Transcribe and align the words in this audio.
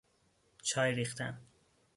چای 0.63 0.95
ریختن 0.95 1.41